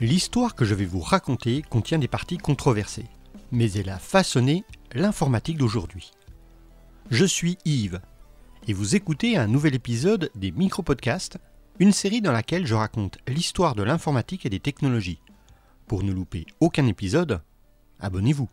L'histoire 0.00 0.54
que 0.54 0.64
je 0.64 0.74
vais 0.74 0.86
vous 0.86 1.00
raconter 1.00 1.60
contient 1.60 1.98
des 1.98 2.08
parties 2.08 2.38
controversées, 2.38 3.04
mais 3.52 3.70
elle 3.72 3.90
a 3.90 3.98
façonné 3.98 4.64
l'informatique 4.94 5.58
d'aujourd'hui. 5.58 6.12
Je 7.10 7.26
suis 7.26 7.58
Yves, 7.66 8.00
et 8.66 8.72
vous 8.72 8.96
écoutez 8.96 9.36
un 9.36 9.46
nouvel 9.46 9.74
épisode 9.74 10.30
des 10.34 10.52
Micro-Podcasts, 10.52 11.36
une 11.80 11.92
série 11.92 12.22
dans 12.22 12.32
laquelle 12.32 12.66
je 12.66 12.74
raconte 12.74 13.18
l'histoire 13.28 13.74
de 13.74 13.82
l'informatique 13.82 14.46
et 14.46 14.50
des 14.50 14.58
technologies. 14.58 15.20
Pour 15.86 16.02
ne 16.02 16.12
louper 16.12 16.46
aucun 16.60 16.86
épisode, 16.86 17.42
abonnez-vous. 17.98 18.48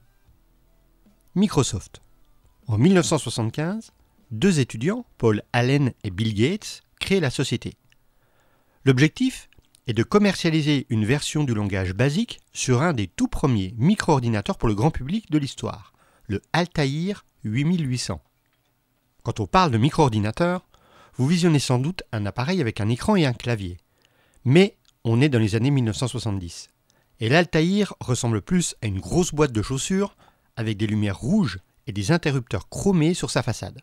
Microsoft. 1.36 2.02
En 2.68 2.78
1975, 2.78 3.94
deux 4.32 4.60
étudiants, 4.60 5.06
Paul 5.18 5.44
Allen 5.54 5.94
et 6.04 6.10
Bill 6.10 6.34
Gates, 6.34 6.82
créent 7.00 7.22
la 7.22 7.30
société. 7.30 7.76
L'objectif? 8.84 9.48
Est 9.88 9.94
de 9.94 10.04
commercialiser 10.04 10.86
une 10.90 11.06
version 11.06 11.46
du 11.46 11.54
langage 11.54 11.94
basique 11.94 12.40
sur 12.54 12.82
un 12.82 12.94
des 12.94 13.08
tout 13.08 13.28
premiers 13.28 13.74
micro-ordinateurs 13.78 14.58
pour 14.58 14.68
le 14.68 14.76
grand 14.76 14.92
public 14.92 15.32
de 15.32 15.38
l'histoire, 15.38 15.94
le 16.28 16.42
Altair 16.52 17.26
8800. 17.46 18.22
Quand 19.24 19.40
on 19.40 19.48
parle 19.48 19.72
de 19.72 19.78
micro-ordinateur, 19.78 20.68
vous 21.16 21.28
visionnez 21.28 21.60
sans 21.60 21.80
doute 21.80 22.04
un 22.12 22.26
appareil 22.26 22.62
avec 22.62 22.82
un 22.82 22.90
écran 22.90 23.16
et 23.16 23.26
un 23.26 23.34
clavier. 23.34 23.78
Mais 24.44 24.76
on 25.04 25.22
est 25.22 25.30
dans 25.30 25.40
les 25.40 25.56
années 25.56 25.72
1970. 25.72 26.70
Et 27.20 27.30
l'Altair 27.30 27.94
ressemble 28.00 28.42
plus 28.42 28.76
à 28.82 28.88
une 28.88 29.00
grosse 29.00 29.34
boîte 29.34 29.54
de 29.54 29.62
chaussures 29.62 30.16
avec 30.58 30.78
des 30.78 30.88
lumières 30.88 31.18
rouges 31.18 31.60
et 31.88 31.94
des 31.94 32.12
interrupteurs 32.12 32.70
chromés 32.70 33.14
sur 33.14 33.32
sa 33.32 33.42
façade. 33.42 33.80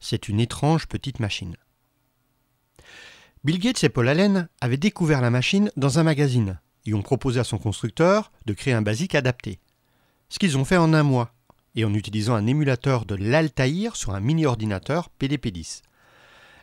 C'est 0.00 0.28
une 0.28 0.38
étrange 0.38 0.86
petite 0.86 1.18
machine. 1.18 1.56
Bill 3.42 3.58
Gates 3.58 3.84
et 3.84 3.88
Paul 3.88 4.06
Allen 4.06 4.50
avaient 4.60 4.76
découvert 4.76 5.22
la 5.22 5.30
machine 5.30 5.70
dans 5.74 5.98
un 5.98 6.02
magazine 6.02 6.60
et 6.84 6.92
ont 6.92 7.00
proposé 7.00 7.40
à 7.40 7.44
son 7.44 7.56
constructeur 7.56 8.32
de 8.44 8.52
créer 8.52 8.74
un 8.74 8.82
basique 8.82 9.14
adapté. 9.14 9.60
Ce 10.28 10.38
qu'ils 10.38 10.58
ont 10.58 10.66
fait 10.66 10.76
en 10.76 10.92
un 10.92 11.02
mois, 11.02 11.32
et 11.74 11.86
en 11.86 11.94
utilisant 11.94 12.34
un 12.34 12.46
émulateur 12.46 13.06
de 13.06 13.14
l'Altair 13.14 13.96
sur 13.96 14.14
un 14.14 14.20
mini-ordinateur 14.20 15.08
PDP-10. 15.18 15.80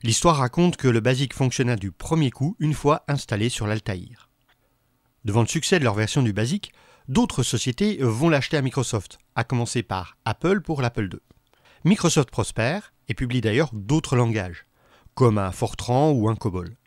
L'histoire 0.04 0.38
raconte 0.38 0.78
que 0.78 0.88
le 0.88 1.00
basique 1.00 1.34
fonctionna 1.34 1.78
du 1.78 1.92
premier 1.92 2.30
coup 2.30 2.56
une 2.60 2.76
fois 2.76 3.04
installé 3.08 3.50
sur 3.50 3.66
l'Altair. 3.66 4.30
Devant 5.26 5.42
le 5.42 5.48
succès 5.48 5.80
de 5.80 5.84
leur 5.84 5.96
version 5.96 6.22
du 6.22 6.32
basique, 6.32 6.74
d'autres 7.08 7.42
sociétés 7.42 7.98
vont 8.02 8.30
l'acheter 8.30 8.56
à 8.56 8.62
Microsoft, 8.62 9.18
à 9.36 9.44
commencer 9.44 9.82
par 9.82 10.18
Apple 10.26 10.62
pour 10.62 10.84
l'Apple 10.84 11.10
II. 11.12 11.20
Microsoft 11.86 12.30
prospère 12.30 12.94
et 13.08 13.16
publie 13.16 13.42
d'ailleurs 13.42 13.72
d'autres 13.74 14.16
langages 14.16 14.68
comme 15.18 15.40
un 15.40 15.52
Fortran 15.52 16.12
ou 16.12 16.30
un 16.30 16.36
COBOL. 16.36 16.78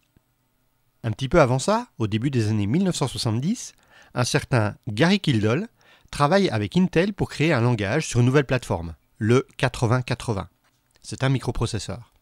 Un 1.02 1.10
petit 1.10 1.28
peu 1.28 1.40
avant 1.40 1.58
ça, 1.58 1.88
au 1.98 2.06
début 2.06 2.30
des 2.30 2.46
années 2.46 2.68
1970, 2.68 3.72
un 4.14 4.22
certain 4.22 4.76
Gary 4.86 5.18
Kildall 5.18 5.66
travaille 6.12 6.48
avec 6.48 6.76
Intel 6.76 7.12
pour 7.12 7.28
créer 7.28 7.52
un 7.52 7.60
langage 7.60 8.06
sur 8.06 8.20
une 8.20 8.26
nouvelle 8.26 8.46
plateforme, 8.46 8.94
le 9.18 9.48
8080. 9.60 10.48
C'est 11.02 11.24
un 11.24 11.28
microprocesseur. 11.28 12.12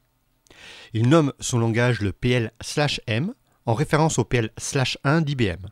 Il 0.94 1.10
nomme 1.10 1.34
son 1.40 1.58
langage 1.58 2.00
le 2.00 2.12
PL/M 2.12 3.34
en 3.66 3.74
référence 3.74 4.18
au 4.18 4.24
PL/1 4.24 5.20
d'IBM. 5.20 5.66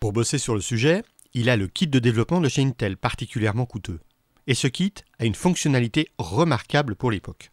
Pour 0.00 0.14
bosser 0.14 0.38
sur 0.38 0.54
le 0.54 0.62
sujet, 0.62 1.04
il 1.34 1.50
a 1.50 1.58
le 1.58 1.68
kit 1.68 1.88
de 1.88 1.98
développement 1.98 2.40
de 2.40 2.48
chez 2.48 2.62
Intel 2.62 2.96
particulièrement 2.96 3.66
coûteux. 3.66 4.00
Et 4.46 4.54
ce 4.54 4.66
kit 4.66 4.94
a 5.18 5.26
une 5.26 5.34
fonctionnalité 5.34 6.08
remarquable 6.16 6.96
pour 6.96 7.10
l'époque 7.10 7.52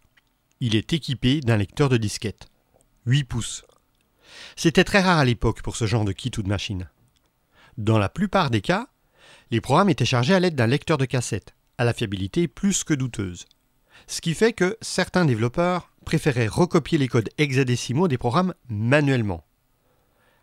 il 0.62 0.76
est 0.76 0.92
équipé 0.92 1.40
d'un 1.40 1.56
lecteur 1.56 1.88
de 1.88 1.96
disquette. 1.96 2.48
8 3.06 3.24
pouces. 3.24 3.64
C'était 4.58 4.84
très 4.84 5.00
rare 5.00 5.18
à 5.18 5.26
l'époque 5.26 5.62
pour 5.62 5.78
ce 5.78 5.88
genre 5.88 6.04
de 6.04 6.12
kit 6.12 6.32
ou 6.38 6.44
de 6.44 6.50
machine. 6.50 6.90
Dans 7.78 7.98
la 7.98 8.10
plupart 8.10 8.50
des 8.50 8.60
cas, 8.60 8.88
les 9.52 9.62
programmes 9.62 9.90
étaient 9.90 10.06
chargés 10.06 10.34
à 10.34 10.40
l'aide 10.40 10.56
d'un 10.56 10.68
lecteur 10.68 10.98
de 10.98 11.06
cassette, 11.06 11.56
à 11.78 11.86
la 11.86 11.94
fiabilité 11.94 12.50
plus 12.50 12.84
que 12.84 12.94
douteuse. 12.94 13.46
Ce 14.06 14.20
qui 14.20 14.34
fait 14.34 14.52
que 14.52 14.78
certains 14.82 15.24
développeurs 15.24 15.92
préféraient 16.06 16.48
recopier 16.48 16.98
les 16.98 17.08
codes 17.08 17.30
hexadécimaux 17.38 18.10
des 18.10 18.18
programmes 18.18 18.54
manuellement. 18.68 19.46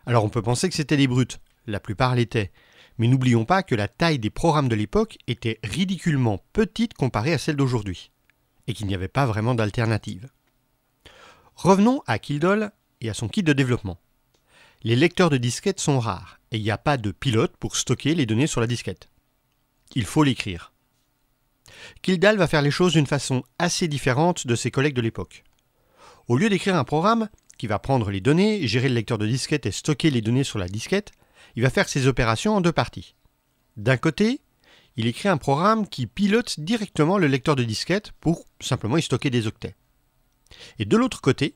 Alors 0.07 0.25
on 0.25 0.31
peut 0.31 0.43
penser 0.43 0.69
que 0.71 0.75
c'était 0.75 0.97
des 0.97 1.09
brutes, 1.09 1.41
la 1.67 1.81
plupart 1.81 2.15
l'étaient, 2.15 2.53
mais 2.97 3.09
n'oublions 3.09 3.45
pas 3.45 3.63
que 3.63 3.75
la 3.75 3.89
taille 3.89 4.19
des 4.19 4.31
programmes 4.31 4.69
de 4.69 4.77
l'époque 4.77 5.19
était 5.27 5.61
ridiculement 5.63 6.43
petite 6.55 6.95
comparée 6.95 7.35
à 7.35 7.39
celle 7.39 7.57
d'aujourd'hui 7.57 8.13
et 8.67 8.75
qu'il 8.75 8.87
n'y 8.87 8.95
avait 8.95 9.09
pas 9.09 9.27
vraiment 9.27 9.55
d'alternative. 9.55 10.29
Revenons 11.55 12.03
à 12.07 12.19
Kildall 12.19 12.73
et 13.01 13.11
à 13.11 13.15
son 13.15 13.29
kit 13.29 13.43
de 13.43 13.53
développement. 13.53 13.99
Les 14.83 14.97
lecteurs 14.97 15.31
de 15.31 15.37
disquettes 15.37 15.81
sont 15.81 15.99
rares 15.99 16.41
et 16.53 16.59
il 16.59 16.63
n'y 16.63 16.71
a 16.71 16.79
pas 16.79 16.97
de 16.97 17.11
pilote 17.11 17.57
pour 17.57 17.77
stocker 17.77 18.15
les 18.15 18.27
données 18.27 18.47
sur 18.47 18.61
la 18.61 18.67
disquette. 18.67 19.09
Il 19.95 20.05
faut 20.05 20.23
l'écrire. 20.23 20.73
Kildall 22.03 22.37
va 22.37 22.47
faire 22.47 22.63
les 22.63 22.71
choses 22.71 22.93
d'une 22.93 23.07
façon 23.07 23.43
assez 23.59 23.89
différente 23.89 24.47
de 24.47 24.55
ses 24.55 24.71
collègues 24.71 24.95
de 24.95 25.01
l'époque. 25.01 25.45
Au 26.29 26.37
lieu 26.37 26.49
d'écrire 26.49 26.77
un 26.77 26.85
programme 26.85 27.29
qui 27.59 27.67
va 27.67 27.79
prendre 27.79 28.11
les 28.11 28.21
données, 28.21 28.67
gérer 28.67 28.89
le 28.89 28.95
lecteur 28.95 29.19
de 29.19 29.27
disquette 29.27 29.67
et 29.67 29.73
stocker 29.73 30.11
les 30.11 30.21
données 30.21 30.45
sur 30.45 30.59
la 30.59 30.69
disquette, 30.69 31.13
il 31.55 31.63
va 31.63 31.71
faire 31.71 31.89
ses 31.89 32.07
opérations 32.07 32.57
en 32.57 32.61
deux 32.61 32.73
parties. 32.73 33.15
D'un 33.77 33.97
côté, 33.97 34.41
il 34.97 35.07
écrit 35.07 35.29
un 35.29 35.37
programme 35.37 35.87
qui 35.87 36.07
pilote 36.07 36.59
directement 36.59 37.19
le 37.19 37.27
lecteur 37.27 37.57
de 37.57 37.65
disquette 37.65 38.13
pour 38.21 38.45
simplement 38.61 38.97
y 38.97 39.03
stocker 39.03 39.31
des 39.31 39.47
octets. 39.47 39.77
Et 40.79 40.85
de 40.85 40.97
l'autre 40.97 41.21
côté, 41.21 41.55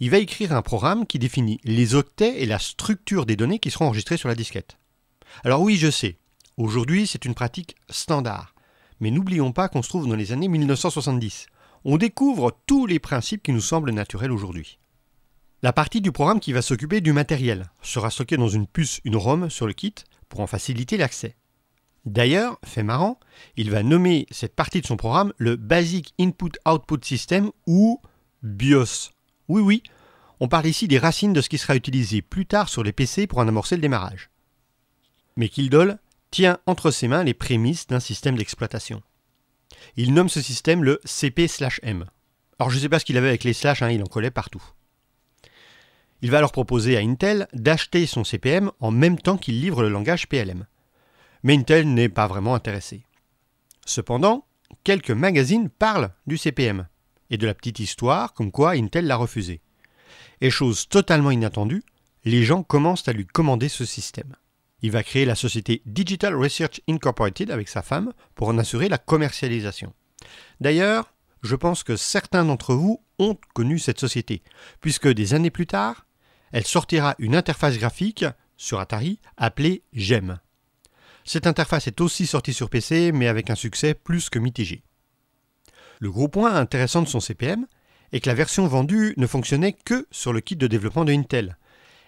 il 0.00 0.10
va 0.10 0.18
écrire 0.18 0.52
un 0.52 0.62
programme 0.62 1.06
qui 1.06 1.18
définit 1.18 1.60
les 1.64 1.94
octets 1.94 2.42
et 2.42 2.46
la 2.46 2.58
structure 2.58 3.26
des 3.26 3.36
données 3.36 3.58
qui 3.58 3.70
seront 3.70 3.86
enregistrées 3.86 4.16
sur 4.16 4.28
la 4.28 4.34
disquette. 4.34 4.78
Alors 5.44 5.60
oui, 5.60 5.76
je 5.76 5.90
sais, 5.90 6.16
aujourd'hui 6.56 7.06
c'est 7.06 7.24
une 7.24 7.34
pratique 7.34 7.76
standard, 7.90 8.54
mais 9.00 9.10
n'oublions 9.10 9.52
pas 9.52 9.68
qu'on 9.68 9.82
se 9.82 9.88
trouve 9.88 10.08
dans 10.08 10.16
les 10.16 10.32
années 10.32 10.48
1970. 10.48 11.46
On 11.84 11.98
découvre 11.98 12.56
tous 12.66 12.86
les 12.86 13.00
principes 13.00 13.42
qui 13.42 13.52
nous 13.52 13.60
semblent 13.60 13.90
naturels 13.90 14.32
aujourd'hui. 14.32 14.78
La 15.62 15.72
partie 15.72 16.00
du 16.00 16.10
programme 16.10 16.40
qui 16.40 16.52
va 16.52 16.62
s'occuper 16.62 17.00
du 17.00 17.12
matériel 17.12 17.70
sera 17.82 18.10
stockée 18.10 18.36
dans 18.36 18.48
une 18.48 18.66
puce, 18.66 19.00
une 19.04 19.16
ROM 19.16 19.50
sur 19.50 19.66
le 19.66 19.72
kit 19.72 19.94
pour 20.28 20.40
en 20.40 20.46
faciliter 20.46 20.96
l'accès. 20.96 21.36
D'ailleurs, 22.04 22.58
fait 22.64 22.82
marrant, 22.82 23.20
il 23.56 23.70
va 23.70 23.82
nommer 23.82 24.26
cette 24.30 24.56
partie 24.56 24.80
de 24.80 24.86
son 24.86 24.96
programme 24.96 25.32
le 25.38 25.56
Basic 25.56 26.14
Input 26.18 26.52
Output 26.66 27.04
System 27.04 27.52
ou 27.66 28.00
BIOS. 28.42 29.10
Oui, 29.48 29.62
oui, 29.62 29.82
on 30.40 30.48
parle 30.48 30.66
ici 30.66 30.88
des 30.88 30.98
racines 30.98 31.32
de 31.32 31.40
ce 31.40 31.48
qui 31.48 31.58
sera 31.58 31.76
utilisé 31.76 32.20
plus 32.20 32.46
tard 32.46 32.68
sur 32.68 32.82
les 32.82 32.92
PC 32.92 33.28
pour 33.28 33.38
en 33.38 33.46
amorcer 33.46 33.76
le 33.76 33.82
démarrage. 33.82 34.30
Mais 35.36 35.48
Kildall 35.48 36.00
tient 36.32 36.58
entre 36.66 36.90
ses 36.90 37.06
mains 37.06 37.22
les 37.22 37.34
prémices 37.34 37.86
d'un 37.86 38.00
système 38.00 38.36
d'exploitation. 38.36 39.02
Il 39.96 40.12
nomme 40.12 40.28
ce 40.28 40.40
système 40.40 40.82
le 40.82 41.00
CP/M. 41.04 42.06
Alors 42.58 42.70
je 42.70 42.76
ne 42.76 42.80
sais 42.80 42.88
pas 42.88 42.98
ce 42.98 43.04
qu'il 43.04 43.16
avait 43.16 43.28
avec 43.28 43.44
les 43.44 43.52
slash, 43.52 43.82
hein, 43.82 43.90
il 43.90 44.02
en 44.02 44.06
collait 44.06 44.30
partout. 44.30 44.62
Il 46.20 46.30
va 46.30 46.38
alors 46.38 46.52
proposer 46.52 46.96
à 46.96 47.00
Intel 47.00 47.46
d'acheter 47.52 48.06
son 48.06 48.24
CPM 48.24 48.72
en 48.80 48.90
même 48.90 49.18
temps 49.18 49.38
qu'il 49.38 49.60
livre 49.60 49.82
le 49.82 49.88
langage 49.88 50.28
PLM 50.28 50.66
mais 51.42 51.56
Intel 51.56 51.92
n'est 51.92 52.08
pas 52.08 52.26
vraiment 52.26 52.54
intéressé. 52.54 53.04
Cependant, 53.84 54.46
quelques 54.84 55.10
magazines 55.10 55.68
parlent 55.68 56.10
du 56.26 56.36
CPM 56.36 56.86
et 57.30 57.36
de 57.36 57.46
la 57.46 57.54
petite 57.54 57.80
histoire 57.80 58.32
comme 58.34 58.52
quoi 58.52 58.72
Intel 58.72 59.06
l'a 59.06 59.16
refusé. 59.16 59.60
Et 60.40 60.50
chose 60.50 60.88
totalement 60.88 61.30
inattendue, 61.30 61.82
les 62.24 62.44
gens 62.44 62.62
commencent 62.62 63.08
à 63.08 63.12
lui 63.12 63.26
commander 63.26 63.68
ce 63.68 63.84
système. 63.84 64.36
Il 64.82 64.90
va 64.90 65.02
créer 65.02 65.24
la 65.24 65.34
société 65.34 65.82
Digital 65.86 66.34
Research 66.34 66.80
Incorporated 66.88 67.50
avec 67.50 67.68
sa 67.68 67.82
femme 67.82 68.12
pour 68.34 68.48
en 68.48 68.58
assurer 68.58 68.88
la 68.88 68.98
commercialisation. 68.98 69.92
D'ailleurs, 70.60 71.14
je 71.42 71.56
pense 71.56 71.82
que 71.82 71.96
certains 71.96 72.44
d'entre 72.44 72.74
vous 72.74 73.02
ont 73.18 73.36
connu 73.54 73.78
cette 73.78 74.00
société, 74.00 74.42
puisque 74.80 75.08
des 75.08 75.34
années 75.34 75.50
plus 75.50 75.66
tard, 75.66 76.06
elle 76.52 76.66
sortira 76.66 77.14
une 77.18 77.34
interface 77.34 77.78
graphique 77.78 78.24
sur 78.56 78.78
Atari 78.78 79.20
appelée 79.36 79.82
GEM. 79.92 80.38
Cette 81.24 81.46
interface 81.46 81.86
est 81.86 82.00
aussi 82.00 82.26
sortie 82.26 82.52
sur 82.52 82.70
PC, 82.70 83.12
mais 83.12 83.28
avec 83.28 83.50
un 83.50 83.54
succès 83.54 83.94
plus 83.94 84.28
que 84.28 84.38
mitigé. 84.38 84.82
Le 86.00 86.10
gros 86.10 86.28
point 86.28 86.54
intéressant 86.54 87.02
de 87.02 87.08
son 87.08 87.20
CPM 87.20 87.66
est 88.12 88.20
que 88.20 88.28
la 88.28 88.34
version 88.34 88.66
vendue 88.66 89.14
ne 89.16 89.26
fonctionnait 89.26 89.72
que 89.72 90.06
sur 90.10 90.32
le 90.32 90.40
kit 90.40 90.56
de 90.56 90.66
développement 90.66 91.04
de 91.04 91.12
Intel, 91.12 91.56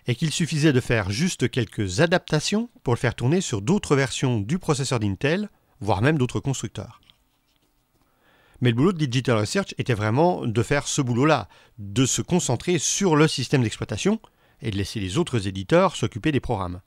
et 0.06 0.14
qu'il 0.14 0.32
suffisait 0.32 0.72
de 0.72 0.80
faire 0.80 1.10
juste 1.10 1.50
quelques 1.50 2.00
adaptations 2.00 2.68
pour 2.82 2.94
le 2.94 2.98
faire 2.98 3.14
tourner 3.14 3.40
sur 3.40 3.62
d'autres 3.62 3.96
versions 3.96 4.40
du 4.40 4.58
processeur 4.58 5.00
d'Intel, 5.00 5.48
voire 5.80 6.02
même 6.02 6.18
d'autres 6.18 6.40
constructeurs. 6.40 7.00
Mais 8.60 8.70
le 8.70 8.76
boulot 8.76 8.92
de 8.92 9.04
Digital 9.04 9.38
Research 9.38 9.74
était 9.78 9.94
vraiment 9.94 10.46
de 10.46 10.62
faire 10.62 10.86
ce 10.86 11.02
boulot-là, 11.02 11.48
de 11.78 12.06
se 12.06 12.22
concentrer 12.22 12.78
sur 12.78 13.16
le 13.16 13.28
système 13.28 13.62
d'exploitation 13.62 14.20
et 14.60 14.70
de 14.70 14.76
laisser 14.76 15.00
les 15.00 15.18
autres 15.18 15.46
éditeurs 15.46 15.96
s'occuper 15.96 16.32
des 16.32 16.40
programmes. 16.40 16.80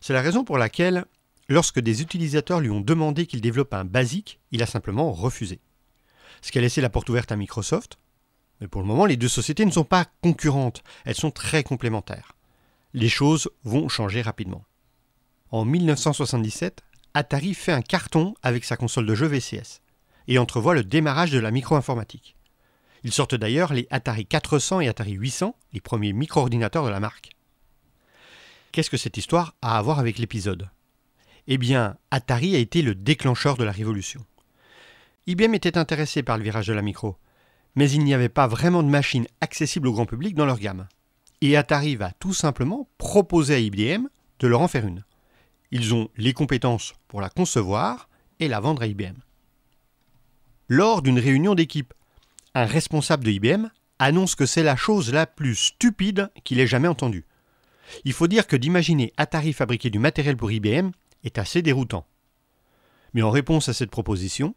C'est 0.00 0.12
la 0.12 0.22
raison 0.22 0.44
pour 0.44 0.58
laquelle 0.58 1.04
Lorsque 1.48 1.80
des 1.80 2.02
utilisateurs 2.02 2.60
lui 2.60 2.70
ont 2.70 2.80
demandé 2.80 3.26
qu'il 3.26 3.40
développe 3.40 3.72
un 3.72 3.84
basique, 3.84 4.40
il 4.50 4.62
a 4.62 4.66
simplement 4.66 5.12
refusé. 5.12 5.60
Ce 6.42 6.50
qui 6.50 6.58
a 6.58 6.60
laissé 6.60 6.80
la 6.80 6.90
porte 6.90 7.08
ouverte 7.08 7.30
à 7.30 7.36
Microsoft. 7.36 7.98
Mais 8.60 8.68
pour 8.68 8.80
le 8.80 8.86
moment, 8.86 9.06
les 9.06 9.16
deux 9.16 9.28
sociétés 9.28 9.64
ne 9.64 9.70
sont 9.70 9.84
pas 9.84 10.06
concurrentes, 10.22 10.82
elles 11.04 11.14
sont 11.14 11.30
très 11.30 11.62
complémentaires. 11.62 12.32
les 12.94 13.10
choses 13.10 13.50
vont 13.64 13.88
changer 13.88 14.22
rapidement. 14.22 14.64
En 15.50 15.66
1977, 15.66 16.82
Atari 17.12 17.52
fait 17.52 17.72
un 17.72 17.82
carton 17.82 18.34
avec 18.42 18.64
sa 18.64 18.76
console 18.76 19.06
de 19.06 19.14
jeu 19.14 19.26
VCS 19.26 19.82
et 20.28 20.38
entrevoit 20.38 20.74
le 20.74 20.82
démarrage 20.82 21.30
de 21.30 21.38
la 21.38 21.50
micro-informatique. 21.50 22.36
Ils 23.04 23.12
sortent 23.12 23.34
d'ailleurs 23.34 23.74
les 23.74 23.86
Atari 23.90 24.24
400 24.24 24.80
et 24.80 24.88
Atari 24.88 25.12
800, 25.12 25.54
les 25.74 25.80
premiers 25.80 26.12
micro-ordinateurs 26.12 26.84
de 26.84 26.90
la 26.90 27.00
marque. 27.00 27.30
Qu'est-ce 28.72 28.90
que 28.90 28.96
cette 28.96 29.16
histoire 29.16 29.54
a 29.60 29.78
à 29.78 29.82
voir 29.82 29.98
avec 29.98 30.18
l'épisode? 30.18 30.70
Eh 31.48 31.58
bien, 31.58 31.96
Atari 32.10 32.56
a 32.56 32.58
été 32.58 32.82
le 32.82 32.94
déclencheur 32.94 33.56
de 33.56 33.64
la 33.64 33.70
révolution. 33.70 34.24
IBM 35.28 35.54
était 35.54 35.78
intéressé 35.78 36.22
par 36.22 36.38
le 36.38 36.44
virage 36.44 36.66
de 36.66 36.72
la 36.72 36.82
micro, 36.82 37.16
mais 37.76 37.90
il 37.90 38.02
n'y 38.02 38.14
avait 38.14 38.28
pas 38.28 38.48
vraiment 38.48 38.82
de 38.82 38.88
machines 38.88 39.26
accessibles 39.40 39.88
au 39.88 39.92
grand 39.92 40.06
public 40.06 40.34
dans 40.34 40.46
leur 40.46 40.58
gamme. 40.58 40.88
Et 41.40 41.56
Atari 41.56 41.94
va 41.94 42.12
tout 42.12 42.34
simplement 42.34 42.88
proposer 42.98 43.54
à 43.54 43.58
IBM 43.58 44.08
de 44.40 44.46
leur 44.46 44.60
en 44.60 44.68
faire 44.68 44.86
une. 44.86 45.04
Ils 45.70 45.94
ont 45.94 46.08
les 46.16 46.32
compétences 46.32 46.94
pour 47.06 47.20
la 47.20 47.28
concevoir 47.28 48.08
et 48.40 48.48
la 48.48 48.60
vendre 48.60 48.82
à 48.82 48.86
IBM. 48.86 49.16
Lors 50.68 51.02
d'une 51.02 51.18
réunion 51.18 51.54
d'équipe, 51.54 51.94
un 52.54 52.64
responsable 52.64 53.24
de 53.24 53.30
IBM 53.30 53.68
annonce 53.98 54.34
que 54.34 54.46
c'est 54.46 54.62
la 54.62 54.76
chose 54.76 55.12
la 55.12 55.26
plus 55.26 55.54
stupide 55.54 56.30
qu'il 56.42 56.58
ait 56.58 56.66
jamais 56.66 56.88
entendue. 56.88 57.24
Il 58.04 58.12
faut 58.12 58.26
dire 58.26 58.46
que 58.46 58.56
d'imaginer 58.56 59.12
Atari 59.16 59.52
fabriquer 59.52 59.90
du 59.90 59.98
matériel 60.00 60.36
pour 60.36 60.50
IBM 60.50 60.90
est 61.26 61.38
assez 61.38 61.60
déroutant. 61.60 62.06
Mais 63.12 63.22
en 63.22 63.30
réponse 63.30 63.68
à 63.68 63.72
cette 63.72 63.90
proposition, 63.90 64.54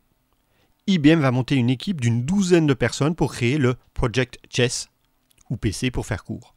IBM 0.88 1.20
va 1.20 1.32
monter 1.32 1.56
une 1.56 1.70
équipe 1.70 2.02
d'une 2.02 2.24
douzaine 2.24 2.68
de 2.68 2.74
personnes 2.74 3.16
pour 3.16 3.34
créer 3.34 3.58
le 3.58 3.76
Project 3.94 4.40
Chess, 4.50 4.90
ou 5.50 5.58
PC 5.58 5.92
pour 5.92 6.06
faire 6.06 6.24
court. 6.24 6.56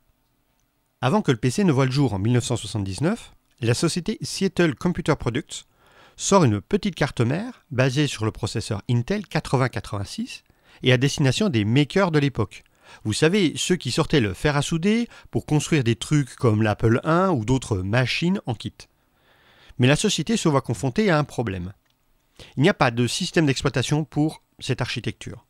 Avant 1.01 1.23
que 1.23 1.33
le 1.33 1.39
PC 1.39 1.65
ne 1.65 1.73
voie 1.73 1.87
le 1.87 1.93
jour 1.93 2.15
en 2.15 2.19
1979, 2.19 3.35
la 3.61 3.75
société 3.75 4.19
Seattle 4.23 4.75
Computer 4.75 5.15
Products 5.19 5.65
sort 6.17 6.45
une 6.45 6.61
petite 6.61 6.95
carte 6.95 7.21
mère 7.21 7.65
basée 7.71 8.07
sur 8.07 8.25
le 8.25 8.33
processeur 8.33 8.83
Intel 8.89 9.23
8086 9.33 10.45
et 10.83 10.93
à 10.93 10.97
destination 10.97 11.49
des 11.49 11.65
makers 11.65 12.11
de 12.11 12.19
l'époque. 12.19 12.65
Vous 13.05 13.13
savez, 13.13 13.55
ceux 13.57 13.77
qui 13.77 13.91
sortaient 13.91 14.21
le 14.21 14.35
fer 14.35 14.57
à 14.57 14.63
souder 14.63 15.09
pour 15.31 15.47
construire 15.47 15.85
des 15.85 15.97
trucs 15.97 16.35
comme 16.37 16.63
l'Apple 16.63 17.01
I 17.05 17.29
ou 17.33 17.45
d'autres 17.45 17.79
machines 17.79 18.41
en 18.47 18.55
kit. 18.55 18.75
Mais 19.83 19.89
la 19.89 19.97
société 19.97 20.37
se 20.37 20.49
voit 20.49 20.61
confrontée 20.61 21.11
à 21.11 21.19
un 21.19 21.25
problème. 21.25 21.73
Il 22.57 22.63
n'y 22.63 22.69
a 22.69 22.73
pas 22.75 22.93
de 22.93 23.09
système 23.09 23.47
d'exploitation 23.47 24.05
pour 24.05 24.45
cette 24.61 24.81
architecture. 24.81 25.45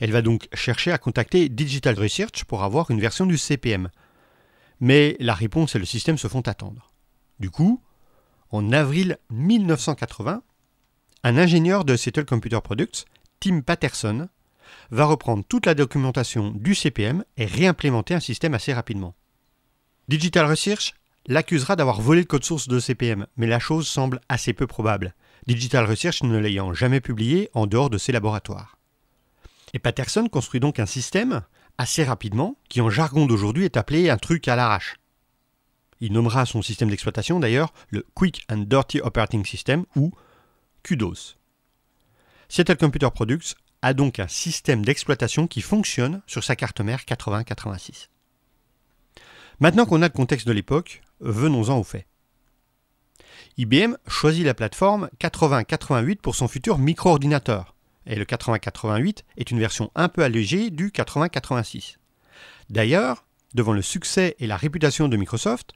Elle 0.00 0.12
va 0.12 0.20
donc 0.20 0.50
chercher 0.52 0.92
à 0.92 0.98
contacter 0.98 1.48
Digital 1.48 1.98
Research 1.98 2.44
pour 2.44 2.62
avoir 2.62 2.90
une 2.90 3.00
version 3.00 3.24
du 3.24 3.38
CPM. 3.38 3.88
Mais 4.80 5.16
la 5.18 5.32
réponse 5.32 5.74
et 5.74 5.78
le 5.78 5.86
système 5.86 6.18
se 6.18 6.28
font 6.28 6.42
attendre. 6.42 6.92
Du 7.40 7.48
coup, 7.48 7.82
en 8.50 8.70
avril 8.70 9.16
1980, 9.30 10.42
un 11.24 11.38
ingénieur 11.38 11.86
de 11.86 11.96
Seattle 11.96 12.26
Computer 12.26 12.60
Products, 12.62 13.06
Tim 13.40 13.62
Patterson, 13.62 14.28
va 14.90 15.06
reprendre 15.06 15.42
toute 15.48 15.64
la 15.64 15.74
documentation 15.74 16.50
du 16.50 16.74
CPM 16.74 17.24
et 17.38 17.46
réimplémenter 17.46 18.12
un 18.12 18.20
système 18.20 18.52
assez 18.52 18.74
rapidement. 18.74 19.14
Digital 20.06 20.44
Research 20.44 20.97
l'accusera 21.28 21.76
d'avoir 21.76 22.00
volé 22.00 22.22
le 22.22 22.26
code 22.26 22.44
source 22.44 22.66
de 22.66 22.80
CPM, 22.80 23.26
mais 23.36 23.46
la 23.46 23.60
chose 23.60 23.86
semble 23.86 24.20
assez 24.28 24.54
peu 24.54 24.66
probable, 24.66 25.14
Digital 25.46 25.84
Research 25.84 26.22
ne 26.24 26.38
l'ayant 26.38 26.72
jamais 26.72 27.00
publié 27.00 27.50
en 27.54 27.66
dehors 27.66 27.90
de 27.90 27.98
ses 27.98 28.12
laboratoires. 28.12 28.78
Et 29.74 29.78
Patterson 29.78 30.28
construit 30.28 30.60
donc 30.60 30.80
un 30.80 30.86
système, 30.86 31.42
assez 31.76 32.02
rapidement, 32.02 32.56
qui 32.68 32.80
en 32.80 32.90
jargon 32.90 33.26
d'aujourd'hui 33.26 33.64
est 33.64 33.76
appelé 33.76 34.08
un 34.10 34.16
truc 34.16 34.48
à 34.48 34.56
l'arrache. 34.56 34.96
Il 36.00 36.12
nommera 36.12 36.46
son 36.46 36.62
système 36.62 36.90
d'exploitation 36.90 37.40
d'ailleurs 37.40 37.72
le 37.90 38.04
Quick 38.14 38.44
and 38.50 38.64
Dirty 38.66 39.00
Operating 39.00 39.44
System 39.44 39.84
ou 39.96 40.12
QDOS. 40.82 41.36
Seattle 42.48 42.76
Computer 42.78 43.08
Products 43.12 43.54
a 43.82 43.92
donc 43.92 44.18
un 44.18 44.28
système 44.28 44.84
d'exploitation 44.84 45.46
qui 45.46 45.60
fonctionne 45.60 46.22
sur 46.26 46.42
sa 46.42 46.56
carte 46.56 46.80
mère 46.80 47.00
8086. 47.06 48.08
Maintenant 49.60 49.86
qu'on 49.86 50.02
a 50.02 50.06
le 50.06 50.12
contexte 50.12 50.46
de 50.46 50.52
l'époque, 50.52 51.02
venons-en 51.18 51.78
aux 51.78 51.84
faits. 51.84 52.06
IBM 53.56 53.96
choisit 54.06 54.44
la 54.44 54.54
plateforme 54.54 55.10
8088 55.20 56.22
pour 56.22 56.36
son 56.36 56.46
futur 56.46 56.78
micro-ordinateur, 56.78 57.74
et 58.06 58.14
le 58.14 58.24
8088 58.24 59.24
est 59.36 59.50
une 59.50 59.58
version 59.58 59.90
un 59.96 60.08
peu 60.08 60.22
allégée 60.22 60.70
du 60.70 60.90
8086. 60.90 61.98
D'ailleurs, 62.70 63.24
devant 63.54 63.72
le 63.72 63.82
succès 63.82 64.36
et 64.38 64.46
la 64.46 64.56
réputation 64.56 65.08
de 65.08 65.16
Microsoft, 65.16 65.72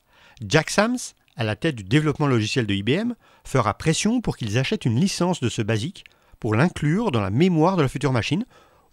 Jack 0.46 0.70
Sams, 0.70 0.99
à 1.34 1.43
la 1.43 1.56
tête 1.56 1.75
du 1.75 1.82
développement 1.82 2.29
logiciel 2.29 2.67
de 2.67 2.75
IBM, 2.75 3.14
fera 3.44 3.75
pression 3.75 4.20
pour 4.20 4.37
qu'ils 4.37 4.58
achètent 4.58 4.84
une 4.84 5.00
licence 5.00 5.40
de 5.40 5.49
ce 5.49 5.61
basique 5.61 6.05
pour 6.38 6.55
l'inclure 6.55 7.11
dans 7.11 7.20
la 7.20 7.31
mémoire 7.31 7.76
de 7.76 7.82
la 7.82 7.88
future 7.88 8.12
machine, 8.12 8.44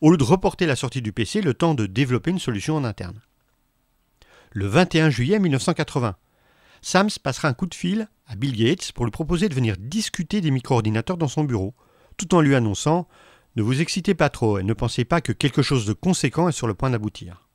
au 0.01 0.09
lieu 0.09 0.17
de 0.17 0.23
reporter 0.23 0.65
la 0.65 0.75
sortie 0.75 1.03
du 1.03 1.13
PC 1.13 1.41
le 1.41 1.53
temps 1.53 1.75
de 1.75 1.85
développer 1.85 2.31
une 2.31 2.39
solution 2.39 2.75
en 2.75 2.83
interne. 2.83 3.21
Le 4.51 4.65
21 4.65 5.11
juillet 5.11 5.37
1980, 5.37 6.15
Sams 6.81 7.09
passera 7.21 7.49
un 7.49 7.53
coup 7.53 7.67
de 7.67 7.75
fil 7.75 8.07
à 8.25 8.35
Bill 8.35 8.55
Gates 8.55 8.91
pour 8.93 9.05
lui 9.05 9.11
proposer 9.11 9.47
de 9.47 9.53
venir 9.53 9.75
discuter 9.77 10.41
des 10.41 10.49
micro-ordinateurs 10.49 11.17
dans 11.17 11.27
son 11.27 11.43
bureau, 11.43 11.75
tout 12.17 12.33
en 12.33 12.41
lui 12.41 12.55
annonçant 12.55 13.07
Ne 13.55 13.61
vous 13.61 13.79
excitez 13.79 14.15
pas 14.15 14.29
trop 14.29 14.57
et 14.57 14.63
ne 14.63 14.73
pensez 14.73 15.05
pas 15.05 15.21
que 15.21 15.33
quelque 15.33 15.61
chose 15.61 15.85
de 15.85 15.93
conséquent 15.93 16.49
est 16.49 16.53
sur 16.53 16.65
le 16.65 16.73
point 16.73 16.89
d'aboutir. 16.89 17.47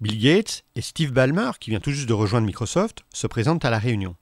Bill 0.00 0.18
Gates 0.18 0.64
et 0.76 0.80
Steve 0.80 1.12
Ballmer, 1.12 1.50
qui 1.60 1.68
vient 1.68 1.80
tout 1.80 1.90
juste 1.90 2.08
de 2.08 2.14
rejoindre 2.14 2.46
Microsoft, 2.46 3.04
se 3.12 3.26
présentent 3.26 3.66
à 3.66 3.70
la 3.70 3.78
réunion. 3.78 4.16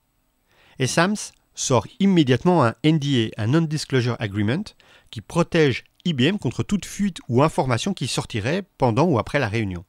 Et 0.77 0.87
Sams 0.87 1.15
sort 1.55 1.87
immédiatement 1.99 2.65
un 2.65 2.75
NDA, 2.83 3.29
un 3.37 3.47
Non-Disclosure 3.47 4.17
Agreement, 4.19 4.63
qui 5.09 5.21
protège 5.21 5.85
IBM 6.03 6.37
contre 6.37 6.63
toute 6.63 6.85
fuite 6.85 7.19
ou 7.29 7.43
information 7.43 7.93
qui 7.93 8.07
sortirait 8.07 8.63
pendant 8.77 9.05
ou 9.05 9.19
après 9.19 9.39
la 9.39 9.47
réunion. 9.47 9.85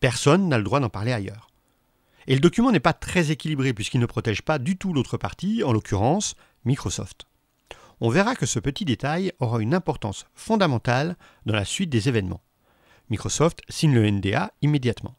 Personne 0.00 0.48
n'a 0.48 0.58
le 0.58 0.64
droit 0.64 0.80
d'en 0.80 0.88
parler 0.88 1.12
ailleurs. 1.12 1.48
Et 2.26 2.34
le 2.34 2.40
document 2.40 2.72
n'est 2.72 2.80
pas 2.80 2.92
très 2.92 3.30
équilibré 3.30 3.72
puisqu'il 3.72 4.00
ne 4.00 4.06
protège 4.06 4.42
pas 4.42 4.58
du 4.58 4.76
tout 4.76 4.92
l'autre 4.92 5.16
partie, 5.16 5.62
en 5.62 5.72
l'occurrence 5.72 6.34
Microsoft. 6.64 7.26
On 8.00 8.10
verra 8.10 8.34
que 8.34 8.46
ce 8.46 8.58
petit 8.58 8.84
détail 8.84 9.32
aura 9.38 9.60
une 9.60 9.74
importance 9.74 10.26
fondamentale 10.34 11.16
dans 11.46 11.54
la 11.54 11.64
suite 11.64 11.90
des 11.90 12.08
événements. 12.08 12.42
Microsoft 13.08 13.62
signe 13.68 13.94
le 13.94 14.10
NDA 14.10 14.52
immédiatement. 14.62 15.16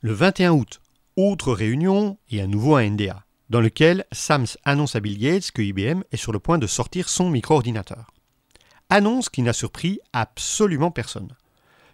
Le 0.00 0.12
21 0.12 0.52
août, 0.52 0.80
autre 1.16 1.52
réunion 1.52 2.18
et 2.30 2.40
à 2.40 2.46
nouveau 2.46 2.76
un 2.76 2.90
NDA 2.90 3.26
dans 3.50 3.60
lequel 3.60 4.04
Sams 4.12 4.46
annonce 4.64 4.96
à 4.96 5.00
Bill 5.00 5.18
Gates 5.18 5.50
que 5.52 5.62
IBM 5.62 6.02
est 6.10 6.16
sur 6.16 6.32
le 6.32 6.40
point 6.40 6.58
de 6.58 6.66
sortir 6.66 7.08
son 7.08 7.30
micro-ordinateur. 7.30 8.12
Annonce 8.90 9.28
qui 9.28 9.42
n'a 9.42 9.52
surpris 9.52 10.00
absolument 10.12 10.90
personne. 10.90 11.34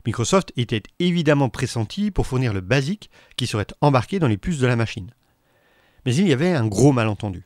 Microsoft 0.06 0.52
était 0.56 0.82
évidemment 0.98 1.48
pressenti 1.48 2.10
pour 2.10 2.26
fournir 2.26 2.52
le 2.52 2.60
basique 2.60 3.10
qui 3.36 3.46
serait 3.46 3.66
embarqué 3.80 4.18
dans 4.18 4.28
les 4.28 4.36
puces 4.36 4.58
de 4.58 4.66
la 4.66 4.76
machine. 4.76 5.10
Mais 6.04 6.14
il 6.14 6.26
y 6.26 6.32
avait 6.32 6.52
un 6.52 6.66
gros 6.66 6.92
malentendu. 6.92 7.44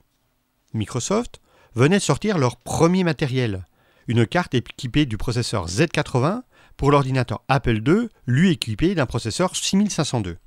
Microsoft 0.72 1.40
venait 1.74 1.98
de 1.98 2.02
sortir 2.02 2.38
leur 2.38 2.56
premier 2.56 3.04
matériel, 3.04 3.66
une 4.08 4.26
carte 4.26 4.54
équipée 4.54 5.04
du 5.04 5.18
processeur 5.18 5.66
Z80 5.66 6.42
pour 6.76 6.90
l'ordinateur 6.90 7.42
Apple 7.48 7.82
II, 7.86 8.08
lui 8.26 8.50
équipé 8.50 8.94
d'un 8.94 9.06
processeur 9.06 9.54
6502. 9.54 10.38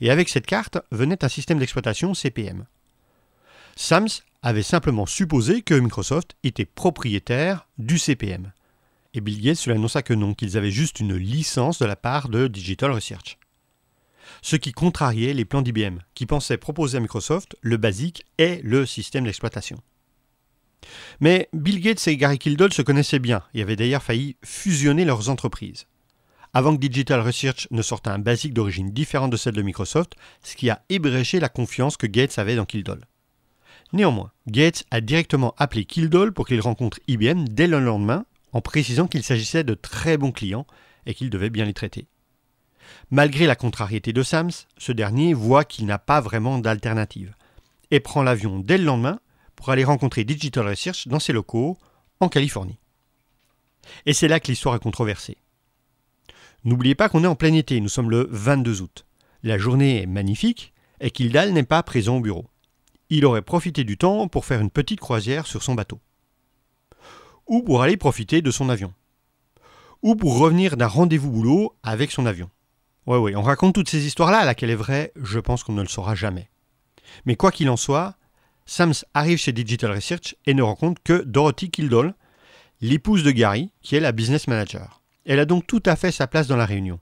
Et 0.00 0.10
avec 0.10 0.28
cette 0.28 0.46
carte 0.46 0.78
venait 0.90 1.24
un 1.24 1.28
système 1.28 1.58
d'exploitation 1.58 2.14
CPM. 2.14 2.66
Sams 3.76 4.08
avait 4.42 4.62
simplement 4.62 5.06
supposé 5.06 5.62
que 5.62 5.74
Microsoft 5.74 6.36
était 6.42 6.64
propriétaire 6.64 7.68
du 7.78 7.98
CPM. 7.98 8.52
Et 9.16 9.22
Bill 9.22 9.40
Gates 9.40 9.64
lui 9.64 9.72
annonça 9.72 10.02
que 10.02 10.12
non, 10.12 10.34
qu'ils 10.34 10.58
avaient 10.58 10.70
juste 10.70 11.00
une 11.00 11.16
licence 11.16 11.78
de 11.78 11.86
la 11.86 11.96
part 11.96 12.28
de 12.28 12.48
Digital 12.48 12.92
Research. 12.92 13.38
Ce 14.42 14.56
qui 14.56 14.72
contrariait 14.72 15.32
les 15.32 15.46
plans 15.46 15.62
d'IBM, 15.62 16.00
qui 16.14 16.26
pensaient 16.26 16.58
proposer 16.58 16.98
à 16.98 17.00
Microsoft 17.00 17.56
le 17.62 17.78
basique 17.78 18.26
et 18.36 18.60
le 18.62 18.84
système 18.84 19.24
d'exploitation. 19.24 19.78
Mais 21.20 21.48
Bill 21.54 21.80
Gates 21.80 22.06
et 22.08 22.18
Gary 22.18 22.38
Kildall 22.38 22.74
se 22.74 22.82
connaissaient 22.82 23.18
bien 23.18 23.42
et 23.54 23.62
avaient 23.62 23.74
d'ailleurs 23.74 24.02
failli 24.02 24.36
fusionner 24.44 25.06
leurs 25.06 25.30
entreprises 25.30 25.86
avant 26.52 26.74
que 26.74 26.80
Digital 26.80 27.20
Research 27.20 27.68
ne 27.70 27.82
sorte 27.82 28.08
un 28.08 28.18
basique 28.18 28.54
d'origine 28.54 28.90
différente 28.90 29.30
de 29.30 29.36
celle 29.36 29.52
de 29.52 29.60
Microsoft, 29.60 30.14
ce 30.42 30.56
qui 30.56 30.70
a 30.70 30.80
ébréché 30.88 31.38
la 31.38 31.50
confiance 31.50 31.98
que 31.98 32.06
Gates 32.06 32.38
avait 32.38 32.56
dans 32.56 32.64
Kildall. 32.64 33.00
Néanmoins, 33.92 34.30
Gates 34.46 34.84
a 34.90 35.02
directement 35.02 35.54
appelé 35.58 35.84
Kildall 35.84 36.32
pour 36.32 36.46
qu'il 36.46 36.60
rencontre 36.62 36.98
IBM 37.08 37.44
dès 37.48 37.66
le 37.66 37.80
lendemain, 37.80 38.24
en 38.56 38.62
précisant 38.62 39.06
qu'il 39.06 39.22
s'agissait 39.22 39.64
de 39.64 39.74
très 39.74 40.16
bons 40.16 40.32
clients 40.32 40.66
et 41.04 41.12
qu'il 41.12 41.28
devait 41.28 41.50
bien 41.50 41.66
les 41.66 41.74
traiter. 41.74 42.06
Malgré 43.10 43.46
la 43.46 43.54
contrariété 43.54 44.14
de 44.14 44.22
Sams, 44.22 44.50
ce 44.78 44.92
dernier 44.92 45.34
voit 45.34 45.66
qu'il 45.66 45.84
n'a 45.84 45.98
pas 45.98 46.22
vraiment 46.22 46.58
d'alternative 46.58 47.34
et 47.90 48.00
prend 48.00 48.22
l'avion 48.22 48.58
dès 48.58 48.78
le 48.78 48.84
lendemain 48.84 49.20
pour 49.56 49.68
aller 49.68 49.84
rencontrer 49.84 50.24
Digital 50.24 50.66
Research 50.66 51.06
dans 51.06 51.20
ses 51.20 51.34
locaux 51.34 51.76
en 52.20 52.30
Californie. 52.30 52.78
Et 54.06 54.14
c'est 54.14 54.26
là 54.26 54.40
que 54.40 54.48
l'histoire 54.48 54.74
est 54.74 54.80
controversée. 54.82 55.36
N'oubliez 56.64 56.94
pas 56.94 57.10
qu'on 57.10 57.24
est 57.24 57.28
en 57.28 57.36
plein 57.36 57.52
été, 57.52 57.78
nous 57.82 57.90
sommes 57.90 58.10
le 58.10 58.26
22 58.30 58.80
août. 58.80 59.04
La 59.42 59.58
journée 59.58 60.00
est 60.00 60.06
magnifique 60.06 60.72
et 61.00 61.10
Kildall 61.10 61.52
n'est 61.52 61.62
pas 61.62 61.82
présent 61.82 62.16
au 62.16 62.20
bureau. 62.20 62.46
Il 63.10 63.26
aurait 63.26 63.42
profité 63.42 63.84
du 63.84 63.98
temps 63.98 64.28
pour 64.28 64.46
faire 64.46 64.62
une 64.62 64.70
petite 64.70 65.00
croisière 65.00 65.46
sur 65.46 65.62
son 65.62 65.74
bateau. 65.74 66.00
Ou 67.46 67.62
pour 67.62 67.82
aller 67.82 67.96
profiter 67.96 68.42
de 68.42 68.50
son 68.50 68.68
avion. 68.68 68.92
Ou 70.02 70.16
pour 70.16 70.38
revenir 70.38 70.76
d'un 70.76 70.86
rendez-vous 70.86 71.30
boulot 71.30 71.76
avec 71.82 72.10
son 72.10 72.26
avion. 72.26 72.50
Ouais, 73.06 73.18
ouais, 73.18 73.36
on 73.36 73.42
raconte 73.42 73.74
toutes 73.74 73.88
ces 73.88 74.04
histoires-là, 74.04 74.44
laquelle 74.44 74.70
est 74.70 74.74
vraie, 74.74 75.12
je 75.16 75.38
pense 75.38 75.62
qu'on 75.62 75.72
ne 75.72 75.82
le 75.82 75.88
saura 75.88 76.16
jamais. 76.16 76.50
Mais 77.24 77.36
quoi 77.36 77.52
qu'il 77.52 77.70
en 77.70 77.76
soit, 77.76 78.16
Sams 78.66 78.94
arrive 79.14 79.38
chez 79.38 79.52
Digital 79.52 79.92
Research 79.92 80.34
et 80.44 80.54
ne 80.54 80.62
rencontre 80.62 81.00
que 81.04 81.22
Dorothy 81.22 81.70
Kildall, 81.70 82.14
l'épouse 82.80 83.22
de 83.22 83.30
Gary, 83.30 83.70
qui 83.80 83.94
est 83.94 84.00
la 84.00 84.10
business 84.10 84.48
manager. 84.48 85.02
Elle 85.24 85.38
a 85.38 85.44
donc 85.44 85.66
tout 85.66 85.82
à 85.86 85.94
fait 85.94 86.10
sa 86.10 86.26
place 86.26 86.48
dans 86.48 86.56
la 86.56 86.66
réunion, 86.66 86.98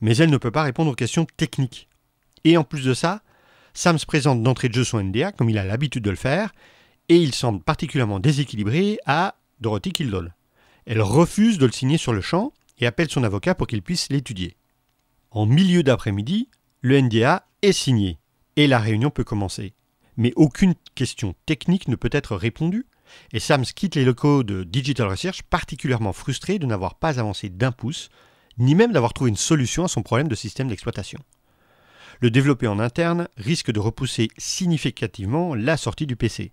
mais 0.00 0.16
elle 0.16 0.30
ne 0.30 0.38
peut 0.38 0.50
pas 0.50 0.62
répondre 0.62 0.90
aux 0.90 0.96
questions 0.96 1.26
techniques. 1.36 1.88
Et 2.44 2.56
en 2.56 2.64
plus 2.64 2.84
de 2.84 2.94
ça, 2.94 3.22
Sams 3.74 3.98
présente 4.06 4.42
d'entrée 4.42 4.68
de 4.68 4.74
jeu 4.74 4.84
son 4.84 5.02
NDA, 5.02 5.32
comme 5.32 5.50
il 5.50 5.58
a 5.58 5.64
l'habitude 5.64 6.02
de 6.02 6.10
le 6.10 6.16
faire, 6.16 6.52
et 7.08 7.16
il 7.16 7.34
semble 7.34 7.62
particulièrement 7.62 8.20
déséquilibré 8.20 8.98
à 9.04 9.36
Dorothy 9.62 9.92
Kildall. 9.92 10.34
Elle 10.84 11.00
refuse 11.00 11.58
de 11.58 11.66
le 11.66 11.72
signer 11.72 11.96
sur 11.96 12.12
le 12.12 12.20
champ 12.20 12.52
et 12.78 12.86
appelle 12.86 13.10
son 13.10 13.24
avocat 13.24 13.54
pour 13.54 13.66
qu'il 13.66 13.82
puisse 13.82 14.10
l'étudier. 14.10 14.56
En 15.30 15.46
milieu 15.46 15.82
d'après-midi, 15.82 16.50
le 16.82 17.00
NDA 17.00 17.46
est 17.62 17.72
signé 17.72 18.18
et 18.56 18.66
la 18.66 18.80
réunion 18.80 19.10
peut 19.10 19.24
commencer. 19.24 19.72
Mais 20.16 20.32
aucune 20.36 20.74
question 20.94 21.34
technique 21.46 21.88
ne 21.88 21.96
peut 21.96 22.10
être 22.12 22.36
répondue 22.36 22.86
et 23.32 23.40
Sams 23.40 23.64
quitte 23.64 23.94
les 23.94 24.04
locaux 24.04 24.42
de 24.42 24.64
Digital 24.64 25.08
Research 25.08 25.42
particulièrement 25.44 26.12
frustré 26.12 26.58
de 26.58 26.66
n'avoir 26.66 26.96
pas 26.96 27.20
avancé 27.20 27.48
d'un 27.48 27.72
pouce, 27.72 28.10
ni 28.58 28.74
même 28.74 28.92
d'avoir 28.92 29.14
trouvé 29.14 29.30
une 29.30 29.36
solution 29.36 29.84
à 29.84 29.88
son 29.88 30.02
problème 30.02 30.28
de 30.28 30.34
système 30.34 30.68
d'exploitation. 30.68 31.20
Le 32.20 32.30
développer 32.30 32.66
en 32.66 32.78
interne 32.78 33.28
risque 33.36 33.72
de 33.72 33.80
repousser 33.80 34.28
significativement 34.38 35.54
la 35.54 35.76
sortie 35.76 36.06
du 36.06 36.16
PC. 36.16 36.52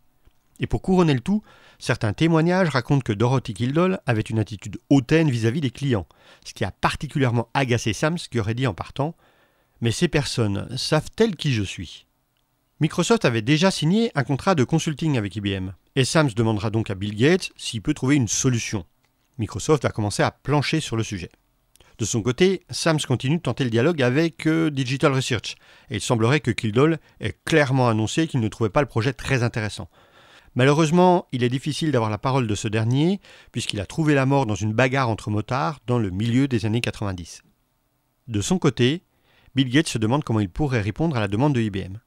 Et 0.59 0.67
pour 0.67 0.81
couronner 0.81 1.13
le 1.13 1.21
tout, 1.21 1.41
certains 1.77 2.13
témoignages 2.13 2.69
racontent 2.69 3.01
que 3.01 3.13
Dorothy 3.13 3.53
Kildall 3.53 4.01
avait 4.05 4.21
une 4.21 4.39
attitude 4.39 4.79
hautaine 4.89 5.29
vis-à-vis 5.29 5.61
des 5.61 5.71
clients, 5.71 6.07
ce 6.45 6.53
qui 6.53 6.65
a 6.65 6.71
particulièrement 6.71 7.49
agacé 7.53 7.93
Sams 7.93 8.17
qui 8.17 8.39
aurait 8.39 8.55
dit 8.55 8.67
en 8.67 8.73
partant 8.73 9.15
Mais 9.81 9.91
ces 9.91 10.07
personnes 10.07 10.67
savent-elles 10.77 11.35
qui 11.35 11.53
je 11.53 11.63
suis 11.63 12.05
Microsoft 12.81 13.25
avait 13.25 13.41
déjà 13.41 13.71
signé 13.71 14.09
un 14.15 14.23
contrat 14.23 14.55
de 14.55 14.63
consulting 14.63 15.17
avec 15.17 15.35
IBM, 15.35 15.71
et 15.97 16.05
Sams 16.05 16.29
demandera 16.29 16.69
donc 16.69 16.89
à 16.89 16.95
Bill 16.95 17.15
Gates 17.15 17.51
s'il 17.57 17.81
peut 17.81 17.93
trouver 17.93 18.15
une 18.15 18.29
solution. 18.29 18.85
Microsoft 19.37 19.83
va 19.83 19.89
commencer 19.89 20.23
à 20.23 20.31
plancher 20.31 20.79
sur 20.79 20.95
le 20.95 21.03
sujet. 21.03 21.29
De 21.97 22.05
son 22.05 22.21
côté, 22.21 22.63
Sams 22.69 23.01
continue 23.01 23.35
de 23.37 23.41
tenter 23.41 23.65
le 23.65 23.69
dialogue 23.69 24.01
avec 24.01 24.47
euh, 24.47 24.71
Digital 24.71 25.11
Research, 25.11 25.55
et 25.89 25.95
il 25.95 26.01
semblerait 26.01 26.39
que 26.39 26.51
Kildall 26.51 26.99
ait 27.19 27.35
clairement 27.43 27.89
annoncé 27.89 28.27
qu'il 28.27 28.39
ne 28.39 28.47
trouvait 28.47 28.69
pas 28.69 28.79
le 28.79 28.87
projet 28.87 29.11
très 29.11 29.43
intéressant. 29.43 29.89
Malheureusement, 30.55 31.27
il 31.31 31.43
est 31.43 31.49
difficile 31.49 31.91
d'avoir 31.91 32.09
la 32.09 32.17
parole 32.17 32.47
de 32.47 32.55
ce 32.55 32.67
dernier, 32.67 33.19
puisqu'il 33.51 33.79
a 33.79 33.85
trouvé 33.85 34.15
la 34.15 34.25
mort 34.25 34.45
dans 34.45 34.55
une 34.55 34.73
bagarre 34.73 35.09
entre 35.09 35.29
motards 35.29 35.79
dans 35.87 35.99
le 35.99 36.09
milieu 36.09 36.47
des 36.47 36.65
années 36.65 36.81
90. 36.81 37.43
De 38.27 38.41
son 38.41 38.59
côté, 38.59 39.03
Bill 39.55 39.69
Gates 39.69 39.87
se 39.87 39.97
demande 39.97 40.23
comment 40.23 40.39
il 40.39 40.49
pourrait 40.49 40.81
répondre 40.81 41.15
à 41.17 41.19
la 41.19 41.27
demande 41.27 41.55
de 41.55 41.61
IBM. 41.61 41.97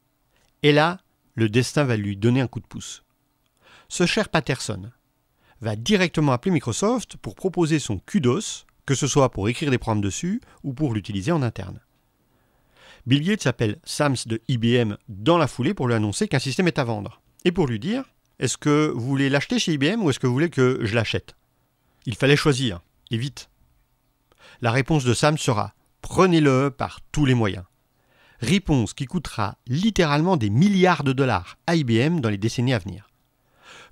Et 0.62 0.72
là, 0.72 1.00
le 1.34 1.49
destin 1.49 1.84
va 1.84 1.96
lui 1.96 2.16
donner 2.16 2.40
un 2.40 2.46
coup 2.46 2.61
de 2.61 2.66
pouce. 2.66 3.02
Ce 3.88 4.06
cher 4.06 4.28
Patterson 4.28 4.90
va 5.61 5.76
directement 5.76 6.32
appeler 6.32 6.52
Microsoft 6.52 7.16
pour 7.16 7.34
proposer 7.34 7.78
son 7.78 7.99
kudos, 7.99 8.66
que 8.87 8.94
ce 8.94 9.06
soit 9.06 9.30
pour 9.30 9.49
écrire 9.49 9.70
des 9.70 9.78
programmes 9.78 10.00
dessus 10.00 10.40
ou 10.62 10.72
pour 10.72 10.94
l'utiliser 10.94 11.32
en 11.32 11.42
interne. 11.42 11.80
Bill 13.06 13.22
Gates 13.22 13.46
appelle 13.46 13.78
Sams 13.84 14.16
de 14.26 14.40
IBM 14.49 14.96
dans 15.08 15.38
la 15.38 15.49
foulée 15.49 15.75
pour 15.75 15.88
lui 15.88 15.94
annoncer 15.94 16.28
qu'un 16.28 16.38
système 16.38 16.68
est 16.68 16.78
à 16.78 16.84
vendre 16.84 17.20
et 17.44 17.52
pour 17.52 17.66
lui 17.66 17.78
dire 17.80 18.04
est-ce 18.42 18.58
que 18.58 18.92
vous 18.92 19.06
voulez 19.06 19.30
l'acheter 19.30 19.61
chez 19.61 19.75
IBM 19.75 20.02
ou 20.02 20.11
est-ce 20.11 20.18
que 20.18 20.26
vous 20.26 20.32
voulez 20.32 20.50
que 20.50 20.80
je 20.82 20.96
l'achète? 20.96 21.37
Il 22.06 22.16
fallait 22.16 22.34
choisir, 22.34 22.80
et 23.12 23.16
vite. 23.16 23.50
La 24.61 24.72
réponse 24.72 25.04
de 25.04 25.14
Sam 25.14 25.38
sera 25.38 25.75
prenez-le 26.00 26.72
par 26.76 26.99
tous 27.12 27.25
les 27.25 27.34
moyens. 27.34 27.64
Réponse 28.40 28.94
qui 28.94 29.06
coûtera 29.06 29.58
littéralement 29.68 30.37
des 30.37 30.50
milliards 30.50 31.04
de 31.04 31.12
dollars 31.12 31.56
à 31.68 31.76
IBM 31.76 32.18
dans 32.18 32.30
les 32.30 32.37
décennies 32.37 32.75
à 32.75 32.80
venir. 32.80 33.08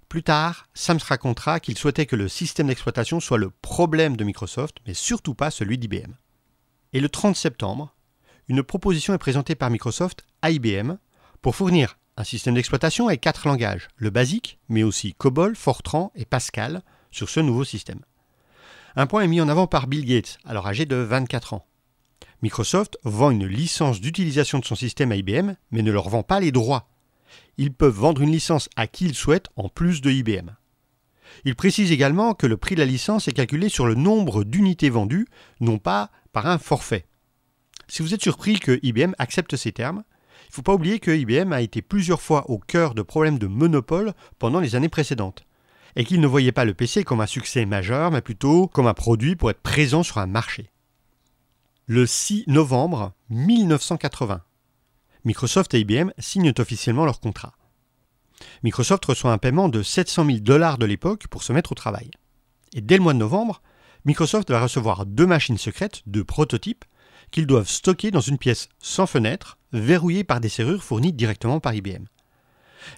Plus 0.08 0.24
tard, 0.24 0.66
Sam 0.74 0.98
se 0.98 1.06
racontera 1.06 1.60
qu'il 1.60 1.78
souhaitait 1.78 2.06
que 2.06 2.16
le 2.16 2.26
système 2.26 2.66
d'exploitation 2.66 3.20
soit 3.20 3.38
le 3.38 3.50
problème 3.50 4.16
de 4.16 4.24
Microsoft, 4.24 4.78
mais 4.84 4.94
surtout 4.94 5.34
pas 5.34 5.52
celui 5.52 5.78
d'IBM. 5.78 6.14
Et 6.92 6.98
le 6.98 7.08
30 7.08 7.36
septembre, 7.36 7.94
une 8.48 8.64
proposition 8.64 9.14
est 9.14 9.18
présentée 9.18 9.54
par 9.54 9.70
Microsoft 9.70 10.24
à 10.42 10.50
IBM 10.50 10.94
pour 11.40 11.54
fournir 11.54 11.99
un 12.16 12.24
système 12.24 12.54
d'exploitation 12.54 13.08
avec 13.08 13.20
quatre 13.20 13.46
langages, 13.46 13.88
le 13.96 14.10
basique, 14.10 14.58
mais 14.68 14.82
aussi 14.82 15.14
COBOL, 15.14 15.56
Fortran 15.56 16.12
et 16.14 16.24
Pascal 16.24 16.82
sur 17.10 17.28
ce 17.28 17.40
nouveau 17.40 17.64
système. 17.64 18.00
Un 18.96 19.06
point 19.06 19.22
est 19.22 19.28
mis 19.28 19.40
en 19.40 19.48
avant 19.48 19.66
par 19.66 19.86
Bill 19.86 20.04
Gates, 20.04 20.38
alors 20.44 20.66
âgé 20.66 20.84
de 20.84 20.96
24 20.96 21.54
ans. 21.54 21.66
Microsoft 22.42 22.98
vend 23.04 23.30
une 23.30 23.46
licence 23.46 24.00
d'utilisation 24.00 24.58
de 24.58 24.64
son 24.64 24.74
système 24.74 25.12
à 25.12 25.16
IBM, 25.16 25.54
mais 25.70 25.82
ne 25.82 25.92
leur 25.92 26.08
vend 26.08 26.22
pas 26.22 26.40
les 26.40 26.52
droits. 26.52 26.88
Ils 27.58 27.72
peuvent 27.72 27.94
vendre 27.94 28.22
une 28.22 28.32
licence 28.32 28.68
à 28.76 28.86
qui 28.86 29.04
ils 29.04 29.14
souhaitent 29.14 29.48
en 29.56 29.68
plus 29.68 30.00
de 30.00 30.10
IBM. 30.10 30.50
Il 31.44 31.54
précise 31.54 31.92
également 31.92 32.34
que 32.34 32.46
le 32.46 32.56
prix 32.56 32.74
de 32.74 32.80
la 32.80 32.86
licence 32.86 33.28
est 33.28 33.32
calculé 33.32 33.68
sur 33.68 33.86
le 33.86 33.94
nombre 33.94 34.44
d'unités 34.44 34.90
vendues, 34.90 35.26
non 35.60 35.78
pas 35.78 36.10
par 36.32 36.46
un 36.46 36.58
forfait. 36.58 37.06
Si 37.88 38.02
vous 38.02 38.14
êtes 38.14 38.22
surpris 38.22 38.58
que 38.58 38.78
IBM 38.82 39.14
accepte 39.18 39.56
ces 39.56 39.72
termes, 39.72 40.04
il 40.50 40.54
ne 40.54 40.56
faut 40.56 40.62
pas 40.62 40.74
oublier 40.74 40.98
que 40.98 41.12
IBM 41.12 41.52
a 41.52 41.60
été 41.60 41.80
plusieurs 41.80 42.20
fois 42.20 42.50
au 42.50 42.58
cœur 42.58 42.94
de 42.96 43.02
problèmes 43.02 43.38
de 43.38 43.46
monopole 43.46 44.14
pendant 44.40 44.58
les 44.58 44.74
années 44.74 44.88
précédentes, 44.88 45.44
et 45.94 46.04
qu'il 46.04 46.20
ne 46.20 46.26
voyait 46.26 46.50
pas 46.50 46.64
le 46.64 46.74
PC 46.74 47.04
comme 47.04 47.20
un 47.20 47.26
succès 47.26 47.66
majeur, 47.66 48.10
mais 48.10 48.20
plutôt 48.20 48.66
comme 48.66 48.88
un 48.88 48.94
produit 48.94 49.36
pour 49.36 49.50
être 49.50 49.62
présent 49.62 50.02
sur 50.02 50.18
un 50.18 50.26
marché. 50.26 50.72
Le 51.86 52.04
6 52.04 52.46
novembre 52.48 53.12
1980, 53.28 54.42
Microsoft 55.24 55.72
et 55.74 55.78
IBM 55.78 56.10
signent 56.18 56.52
officiellement 56.58 57.04
leur 57.04 57.20
contrat. 57.20 57.52
Microsoft 58.64 59.04
reçoit 59.04 59.32
un 59.32 59.38
paiement 59.38 59.68
de 59.68 59.84
700 59.84 60.24
000 60.24 60.38
dollars 60.40 60.78
de 60.78 60.86
l'époque 60.86 61.28
pour 61.28 61.44
se 61.44 61.52
mettre 61.52 61.70
au 61.70 61.76
travail. 61.76 62.10
Et 62.74 62.80
dès 62.80 62.96
le 62.96 63.04
mois 63.04 63.12
de 63.12 63.18
novembre, 63.18 63.62
Microsoft 64.04 64.50
va 64.50 64.60
recevoir 64.60 65.06
deux 65.06 65.28
machines 65.28 65.58
secrètes, 65.58 66.02
deux 66.06 66.24
prototypes, 66.24 66.84
qu'ils 67.30 67.46
doivent 67.46 67.68
stocker 67.68 68.10
dans 68.10 68.20
une 68.20 68.38
pièce 68.38 68.68
sans 68.80 69.06
fenêtre, 69.06 69.56
verrouillée 69.72 70.24
par 70.24 70.40
des 70.40 70.48
serrures 70.48 70.82
fournies 70.82 71.12
directement 71.12 71.60
par 71.60 71.74
IBM. 71.74 72.04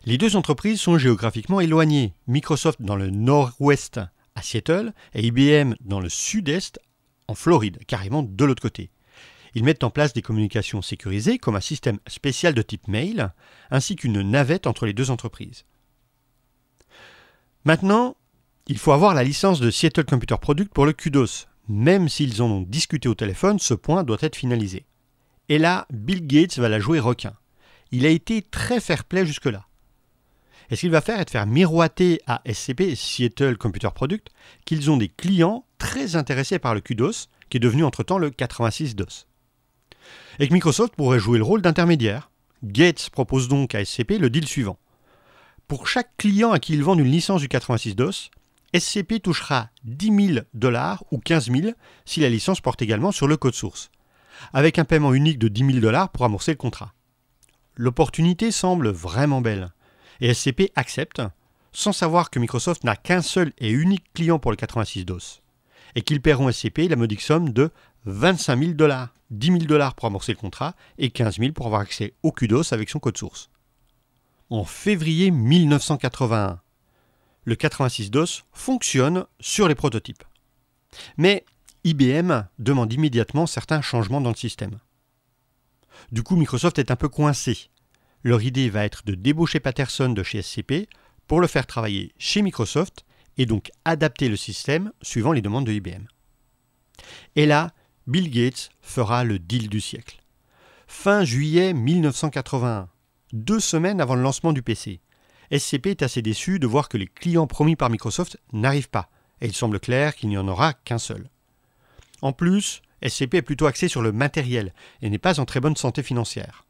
Les 0.05 0.19
deux 0.19 0.37
entreprises 0.37 0.81
sont 0.81 0.99
géographiquement 0.99 1.61
éloignées, 1.61 2.14
Microsoft 2.26 2.81
dans 2.83 2.97
le 2.97 3.11
nord-ouest 3.11 4.00
à 4.35 4.43
Seattle 4.43 4.93
et 5.14 5.26
IBM 5.26 5.75
dans 5.81 6.00
le 6.00 6.09
sud-est 6.09 6.81
en 7.29 7.35
Floride, 7.35 7.79
carrément 7.87 8.23
de 8.23 8.45
l'autre 8.45 8.62
côté. 8.62 8.91
Ils 9.55 9.64
mettent 9.64 9.85
en 9.85 9.91
place 9.91 10.12
des 10.12 10.23
communications 10.23 10.83
sécurisées 10.83 11.38
comme 11.38 11.57
un 11.57 11.61
système 11.61 11.99
spécial 12.07 12.55
de 12.55 12.62
type 12.62 12.88
mail, 12.88 13.33
ainsi 13.71 13.97
qu'une 13.97 14.23
navette 14.23 14.67
entre 14.67 14.87
les 14.87 14.95
deux 14.95 15.11
entreprises. 15.11 15.64
Maintenant, 17.64 18.17
il 18.67 18.79
faut 18.79 18.93
avoir 18.93 19.14
la 19.14 19.25
licence 19.25 19.61
de 19.61 19.71
Seattle 19.71 20.05
Computer 20.05 20.37
Product 20.41 20.73
pour 20.73 20.87
le 20.87 20.93
QDOS, 20.93 21.47
même 21.69 22.09
s'ils 22.09 22.43
en 22.43 22.50
ont 22.50 22.62
discuté 22.62 23.09
au 23.09 23.14
téléphone, 23.14 23.59
ce 23.59 23.75
point 23.75 24.05
doit 24.05 24.19
être 24.21 24.37
finalisé. 24.37 24.87
Et 25.52 25.59
là, 25.59 25.87
Bill 25.92 26.26
Gates 26.26 26.59
va 26.59 26.71
la 26.71 26.80
jouer 26.80 26.99
requin. 26.99 27.35
Il 27.90 28.06
a 28.06 28.09
été 28.09 28.40
très 28.40 28.80
fair-play 28.80 29.26
jusque-là. 29.26 29.66
Et 30.71 30.76
ce 30.76 30.80
qu'il 30.80 30.90
va 30.90 31.02
faire 31.02 31.21
est 31.21 31.26
de 31.26 31.30
faire 31.30 31.47
miroiter 31.47 32.23
à 32.26 32.40
SCP, 32.50 32.94
Seattle 32.94 33.59
Computer 33.59 33.90
Product, 33.94 34.28
qu'ils 34.64 34.90
ont 34.90 34.97
des 34.97 35.11
clients 35.11 35.66
très 35.76 36.16
intéressés 36.16 36.59
par 36.59 36.75
le 36.75 36.80
QDOS, 36.80 37.28
qui 37.50 37.59
est 37.59 37.61
devenu 37.61 37.85
entre-temps 37.85 38.16
le 38.16 38.30
86DOS. 38.30 39.26
Et 40.38 40.49
que 40.49 40.54
Microsoft 40.54 40.97
pourrait 40.97 41.18
jouer 41.18 41.37
le 41.37 41.44
rôle 41.44 41.61
d'intermédiaire. 41.61 42.30
Gates 42.64 43.11
propose 43.11 43.49
donc 43.49 43.75
à 43.75 43.85
SCP 43.85 44.12
le 44.12 44.30
deal 44.30 44.49
suivant. 44.49 44.78
Pour 45.68 45.87
chaque 45.87 46.16
client 46.16 46.52
à 46.52 46.61
qui 46.61 46.73
ils 46.73 46.82
vendent 46.82 47.00
une 47.00 47.12
licence 47.12 47.42
du 47.42 47.49
86DOS, 47.49 48.30
SCP 48.75 49.21
touchera 49.21 49.68
10 49.85 50.35
000 50.35 50.47
dollars 50.54 51.04
ou 51.11 51.18
15 51.18 51.50
000 51.50 51.73
si 52.06 52.21
la 52.21 52.30
licence 52.30 52.62
porte 52.62 52.80
également 52.80 53.12
sur 53.12 53.28
le 53.28 53.37
code 53.37 53.52
source, 53.52 53.90
avec 54.52 54.78
un 54.78 54.84
paiement 54.84 55.14
unique 55.14 55.38
de 55.38 55.49
10 55.49 55.66
000 55.66 55.78
dollars 55.80 56.11
pour 56.11 56.25
amorcer 56.25 56.52
le 56.52 56.56
contrat. 56.56 56.92
L'opportunité 57.75 58.50
semble 58.50 58.88
vraiment 58.90 59.40
belle, 59.40 59.72
et 60.20 60.34
SCP 60.34 60.72
accepte, 60.76 61.22
sans 61.72 61.92
savoir 61.92 62.30
que 62.30 62.38
Microsoft 62.38 62.84
n'a 62.84 62.96
qu'un 62.96 63.22
seul 63.22 63.52
et 63.58 63.70
unique 63.70 64.12
client 64.12 64.38
pour 64.38 64.50
le 64.50 64.56
86 64.56 65.04
DOS, 65.04 65.42
et 65.94 66.02
qu'ils 66.02 66.20
paieront 66.20 66.50
SCP 66.50 66.88
la 66.88 66.96
modique 66.96 67.22
somme 67.22 67.50
de 67.50 67.70
25 68.04 68.58
000 68.58 68.72
dollars, 68.72 69.08
10 69.30 69.46
000 69.46 69.58
dollars 69.61 69.94
pour 69.94 70.06
amorcer 70.06 70.32
le 70.32 70.38
contrat 70.38 70.75
et 70.99 71.11
15 71.11 71.38
000 71.38 71.52
pour 71.52 71.66
avoir 71.66 71.80
accès 71.80 72.14
au 72.22 72.32
QDOS 72.32 72.72
avec 72.72 72.90
son 72.90 72.99
code 72.99 73.16
source. 73.16 73.49
En 74.50 74.64
février 74.64 75.30
1981, 75.30 76.61
le 77.44 77.54
86DOS 77.54 78.42
fonctionne 78.52 79.25
sur 79.40 79.66
les 79.66 79.75
prototypes. 79.75 80.25
Mais 81.16 81.44
IBM 81.84 82.44
demande 82.58 82.92
immédiatement 82.92 83.46
certains 83.46 83.82
changements 83.82 84.20
dans 84.20 84.30
le 84.30 84.36
système. 84.36 84.78
Du 86.12 86.22
coup, 86.22 86.36
Microsoft 86.36 86.78
est 86.78 86.90
un 86.90 86.96
peu 86.96 87.08
coincé. 87.08 87.70
Leur 88.22 88.42
idée 88.42 88.70
va 88.70 88.84
être 88.84 89.04
de 89.04 89.14
débaucher 89.14 89.60
Patterson 89.60 90.10
de 90.10 90.22
chez 90.22 90.42
SCP 90.42 90.88
pour 91.26 91.40
le 91.40 91.46
faire 91.46 91.66
travailler 91.66 92.12
chez 92.18 92.42
Microsoft 92.42 93.04
et 93.36 93.46
donc 93.46 93.70
adapter 93.84 94.28
le 94.28 94.36
système 94.36 94.92
suivant 95.02 95.32
les 95.32 95.42
demandes 95.42 95.66
de 95.66 95.72
IBM. 95.72 96.06
Et 97.34 97.46
là, 97.46 97.72
Bill 98.06 98.30
Gates 98.30 98.70
fera 98.80 99.24
le 99.24 99.38
deal 99.38 99.68
du 99.68 99.80
siècle. 99.80 100.20
Fin 100.86 101.24
juillet 101.24 101.72
1981, 101.72 102.88
deux 103.32 103.60
semaines 103.60 104.00
avant 104.00 104.14
le 104.14 104.22
lancement 104.22 104.52
du 104.52 104.62
PC, 104.62 105.00
SCP 105.50 105.88
est 105.88 106.02
assez 106.02 106.22
déçu 106.22 106.58
de 106.58 106.66
voir 106.66 106.88
que 106.88 106.96
les 106.96 107.06
clients 107.06 107.46
promis 107.46 107.76
par 107.76 107.90
Microsoft 107.90 108.38
n'arrivent 108.52 108.88
pas, 108.88 109.10
et 109.40 109.46
il 109.46 109.54
semble 109.54 109.80
clair 109.80 110.14
qu'il 110.14 110.28
n'y 110.28 110.38
en 110.38 110.48
aura 110.48 110.72
qu'un 110.72 110.98
seul. 110.98 111.28
En 112.23 112.33
plus, 112.33 112.83
SCP 113.07 113.35
est 113.35 113.43
plutôt 113.43 113.67
axé 113.67 113.88
sur 113.88 114.00
le 114.00 114.12
matériel 114.12 114.73
et 115.02 115.11
n'est 115.11 115.19
pas 115.19 115.41
en 115.41 115.45
très 115.45 115.61
bonne 115.61 115.76
santé 115.76 116.02
financière. 116.02 116.64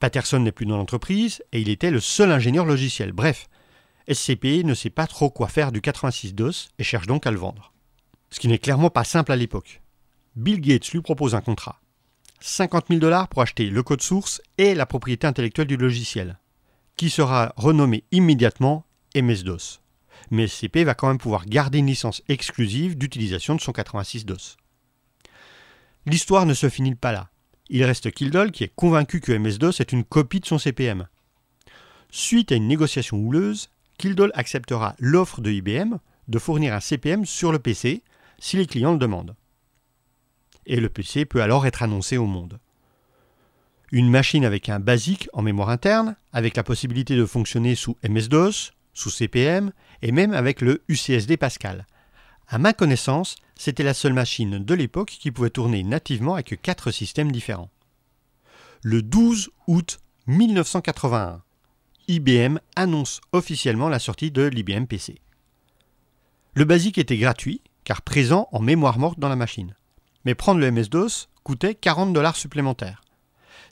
Patterson 0.00 0.40
n'est 0.40 0.52
plus 0.52 0.66
dans 0.66 0.76
l'entreprise 0.76 1.42
et 1.52 1.60
il 1.60 1.68
était 1.68 1.90
le 1.90 2.00
seul 2.00 2.32
ingénieur 2.32 2.64
logiciel. 2.64 3.12
Bref, 3.12 3.48
SCP 4.10 4.64
ne 4.64 4.74
sait 4.74 4.90
pas 4.90 5.06
trop 5.06 5.30
quoi 5.30 5.48
faire 5.48 5.70
du 5.70 5.80
86DOS 5.80 6.68
et 6.78 6.84
cherche 6.84 7.06
donc 7.06 7.26
à 7.26 7.30
le 7.30 7.38
vendre. 7.38 7.72
Ce 8.30 8.40
qui 8.40 8.48
n'est 8.48 8.58
clairement 8.58 8.90
pas 8.90 9.04
simple 9.04 9.32
à 9.32 9.36
l'époque. 9.36 9.82
Bill 10.34 10.60
Gates 10.60 10.90
lui 10.90 11.00
propose 11.00 11.34
un 11.34 11.40
contrat. 11.40 11.80
50 12.40 12.86
000 12.88 13.00
dollars 13.00 13.28
pour 13.28 13.42
acheter 13.42 13.70
le 13.70 13.82
code 13.82 14.02
source 14.02 14.42
et 14.58 14.74
la 14.74 14.86
propriété 14.86 15.26
intellectuelle 15.26 15.68
du 15.68 15.76
logiciel, 15.76 16.38
qui 16.96 17.08
sera 17.08 17.52
renommé 17.56 18.04
immédiatement 18.10 18.84
MS-DOS. 19.14 19.83
Mais 20.30 20.46
SCP 20.46 20.84
va 20.84 20.94
quand 20.94 21.08
même 21.08 21.18
pouvoir 21.18 21.46
garder 21.46 21.78
une 21.78 21.86
licence 21.86 22.22
exclusive 22.28 22.96
d'utilisation 22.96 23.54
de 23.54 23.60
son 23.60 23.72
86-DOS. 23.72 24.56
L'histoire 26.06 26.46
ne 26.46 26.54
se 26.54 26.68
finit 26.68 26.94
pas 26.94 27.12
là. 27.12 27.30
Il 27.70 27.82
reste 27.84 28.10
Kildall 28.10 28.52
qui 28.52 28.64
est 28.64 28.74
convaincu 28.74 29.20
que 29.20 29.32
MS-DOS 29.32 29.80
est 29.80 29.92
une 29.92 30.04
copie 30.04 30.40
de 30.40 30.46
son 30.46 30.58
CPM. 30.58 31.08
Suite 32.10 32.52
à 32.52 32.56
une 32.56 32.68
négociation 32.68 33.16
houleuse, 33.16 33.70
Kildall 33.98 34.32
acceptera 34.34 34.94
l'offre 34.98 35.40
de 35.40 35.50
IBM 35.50 35.96
de 36.28 36.38
fournir 36.38 36.74
un 36.74 36.80
CPM 36.80 37.24
sur 37.24 37.52
le 37.52 37.58
PC 37.58 38.02
si 38.38 38.56
les 38.56 38.66
clients 38.66 38.92
le 38.92 38.98
demandent. 38.98 39.34
Et 40.66 40.80
le 40.80 40.88
PC 40.88 41.24
peut 41.24 41.42
alors 41.42 41.66
être 41.66 41.82
annoncé 41.82 42.16
au 42.16 42.26
monde. 42.26 42.58
Une 43.92 44.10
machine 44.10 44.44
avec 44.44 44.68
un 44.68 44.80
basique 44.80 45.28
en 45.32 45.42
mémoire 45.42 45.68
interne, 45.68 46.16
avec 46.32 46.56
la 46.56 46.62
possibilité 46.62 47.16
de 47.16 47.26
fonctionner 47.26 47.74
sous 47.74 47.96
MS-DOS, 48.02 48.72
sous 48.92 49.10
CPM 49.10 49.72
et 50.04 50.12
même 50.12 50.34
avec 50.34 50.60
le 50.60 50.84
UCSD 50.88 51.38
Pascal. 51.38 51.86
À 52.46 52.58
ma 52.58 52.74
connaissance, 52.74 53.36
c'était 53.56 53.82
la 53.82 53.94
seule 53.94 54.12
machine 54.12 54.58
de 54.62 54.74
l'époque 54.74 55.16
qui 55.18 55.30
pouvait 55.30 55.48
tourner 55.48 55.82
nativement 55.82 56.34
avec 56.34 56.60
quatre 56.60 56.90
systèmes 56.90 57.32
différents. 57.32 57.70
Le 58.82 59.00
12 59.00 59.50
août 59.66 60.00
1981, 60.26 61.42
IBM 62.08 62.58
annonce 62.76 63.22
officiellement 63.32 63.88
la 63.88 63.98
sortie 63.98 64.30
de 64.30 64.42
l'IBM 64.42 64.84
PC. 64.84 65.22
Le 66.52 66.66
BASIC 66.66 66.98
était 66.98 67.16
gratuit, 67.16 67.62
car 67.84 68.02
présent 68.02 68.48
en 68.52 68.60
mémoire 68.60 68.98
morte 68.98 69.18
dans 69.18 69.30
la 69.30 69.36
machine. 69.36 69.74
Mais 70.26 70.34
prendre 70.34 70.60
le 70.60 70.70
MS-DOS 70.70 71.30
coûtait 71.44 71.74
40 71.74 72.12
dollars 72.12 72.36
supplémentaires. 72.36 73.02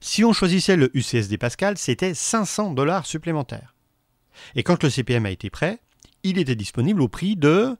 Si 0.00 0.24
on 0.24 0.32
choisissait 0.32 0.76
le 0.76 0.90
UCSD 0.96 1.36
Pascal, 1.36 1.76
c'était 1.76 2.14
500 2.14 2.72
dollars 2.72 3.04
supplémentaires. 3.04 3.74
Et 4.54 4.62
quand 4.62 4.82
le 4.82 4.88
CPM 4.88 5.26
a 5.26 5.30
été 5.30 5.50
prêt, 5.50 5.78
il 6.22 6.38
était 6.38 6.56
disponible 6.56 7.02
au 7.02 7.08
prix 7.08 7.36
de 7.36 7.76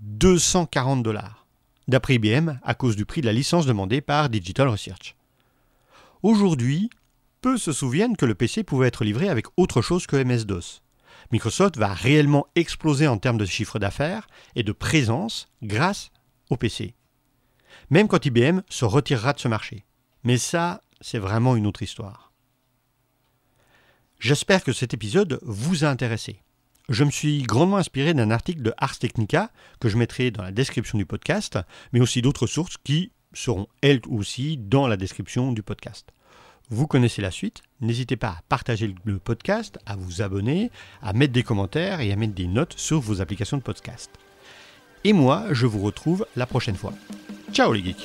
240 0.00 1.02
dollars, 1.02 1.46
d'après 1.88 2.14
IBM 2.14 2.58
à 2.62 2.74
cause 2.74 2.96
du 2.96 3.04
prix 3.04 3.20
de 3.20 3.26
la 3.26 3.32
licence 3.32 3.66
demandée 3.66 4.00
par 4.00 4.28
Digital 4.28 4.68
Research. 4.68 5.16
Aujourd'hui, 6.22 6.90
peu 7.40 7.56
se 7.56 7.72
souviennent 7.72 8.16
que 8.16 8.26
le 8.26 8.34
PC 8.34 8.64
pouvait 8.64 8.88
être 8.88 9.04
livré 9.04 9.28
avec 9.28 9.46
autre 9.56 9.82
chose 9.82 10.06
que 10.06 10.16
MS-DOS. 10.16 10.82
Microsoft 11.32 11.76
va 11.76 11.94
réellement 11.94 12.46
exploser 12.54 13.06
en 13.06 13.18
termes 13.18 13.38
de 13.38 13.46
chiffre 13.46 13.78
d'affaires 13.78 14.26
et 14.56 14.62
de 14.62 14.72
présence 14.72 15.48
grâce 15.62 16.10
au 16.50 16.56
PC. 16.56 16.94
Même 17.88 18.08
quand 18.08 18.24
IBM 18.24 18.60
se 18.68 18.84
retirera 18.84 19.32
de 19.32 19.38
ce 19.38 19.48
marché. 19.48 19.84
Mais 20.24 20.38
ça, 20.38 20.82
c'est 21.00 21.18
vraiment 21.18 21.56
une 21.56 21.66
autre 21.66 21.82
histoire. 21.82 22.32
J'espère 24.18 24.64
que 24.64 24.72
cet 24.72 24.92
épisode 24.92 25.38
vous 25.42 25.84
a 25.84 25.88
intéressé. 25.88 26.42
Je 26.90 27.04
me 27.04 27.10
suis 27.12 27.44
grandement 27.44 27.76
inspiré 27.76 28.14
d'un 28.14 28.32
article 28.32 28.62
de 28.62 28.74
Ars 28.76 28.98
Technica 28.98 29.52
que 29.78 29.88
je 29.88 29.96
mettrai 29.96 30.32
dans 30.32 30.42
la 30.42 30.50
description 30.50 30.98
du 30.98 31.06
podcast, 31.06 31.56
mais 31.92 32.00
aussi 32.00 32.20
d'autres 32.20 32.48
sources 32.48 32.78
qui 32.82 33.12
seront 33.32 33.68
elles 33.80 34.00
aussi 34.08 34.56
dans 34.56 34.88
la 34.88 34.96
description 34.96 35.52
du 35.52 35.62
podcast. 35.62 36.08
Vous 36.68 36.88
connaissez 36.88 37.22
la 37.22 37.30
suite, 37.30 37.62
n'hésitez 37.80 38.16
pas 38.16 38.30
à 38.30 38.42
partager 38.48 38.92
le 39.04 39.18
podcast, 39.20 39.78
à 39.86 39.94
vous 39.94 40.20
abonner, 40.20 40.72
à 41.00 41.12
mettre 41.12 41.32
des 41.32 41.44
commentaires 41.44 42.00
et 42.00 42.10
à 42.10 42.16
mettre 42.16 42.34
des 42.34 42.48
notes 42.48 42.74
sur 42.76 42.98
vos 42.98 43.20
applications 43.20 43.56
de 43.56 43.62
podcast. 43.62 44.10
Et 45.04 45.12
moi, 45.12 45.46
je 45.52 45.66
vous 45.66 45.82
retrouve 45.82 46.26
la 46.34 46.46
prochaine 46.46 46.76
fois. 46.76 46.92
Ciao 47.52 47.72
les 47.72 47.84
geeks 47.84 48.04